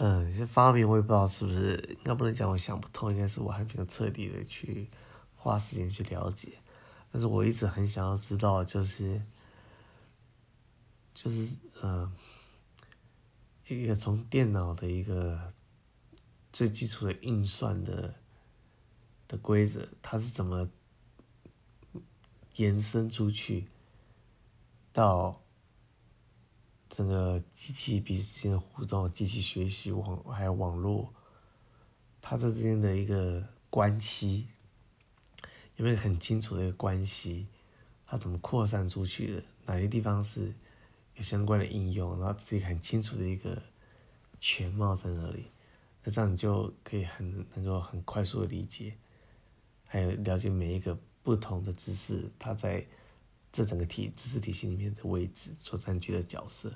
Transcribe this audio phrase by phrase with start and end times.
[0.00, 4.88] 嗯，这发明我也不知道是不是，应该不能讲我想不通，应该是我还没有彻底的去
[5.34, 6.52] 花时间去了解。
[7.10, 9.20] 但是我一直很想要知道，就是，
[11.14, 12.12] 就是呃，
[13.66, 15.52] 一个从电脑的一个
[16.52, 18.14] 最基础的运算的
[19.26, 20.68] 的规则，它是怎么
[22.54, 23.66] 延伸出去
[24.92, 25.42] 到
[26.98, 31.14] 整个机器彼此之间的互动、机器学习网还有网络，
[32.20, 34.48] 它这之间的一个关系。
[35.76, 37.46] 有没有很清楚的一个关系？
[38.04, 39.44] 它怎么扩散出去的？
[39.66, 40.52] 哪些地方是
[41.14, 42.18] 有相关的应用？
[42.18, 43.62] 然后自己很清楚的一个
[44.40, 45.52] 全貌在哪里？
[46.02, 48.94] 那这样你就可以很能够很快速的理解，
[49.86, 52.84] 还有了解每一个不同的知识，它在
[53.52, 56.72] 这整个体知识体系里面的位置所占据的角色。